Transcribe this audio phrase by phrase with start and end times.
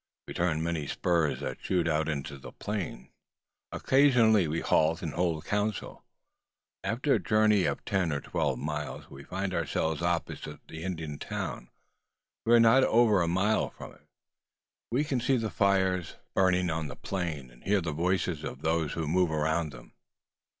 [0.27, 3.09] We turn many spurs that shoot out into the plain.
[3.71, 6.03] Occasionally we halt and hold council.
[6.83, 11.69] After a journey of ten or twelve miles, we find ourselves opposite the Indian town.
[12.47, 14.07] We are not over a mile from it.
[14.89, 18.93] We can see the fires burning on the plain, and hear the voices of those
[18.93, 19.93] who move around them.